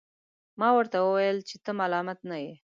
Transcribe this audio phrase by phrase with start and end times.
[0.59, 2.53] ما ورته وویل چي ته ملامت نه یې.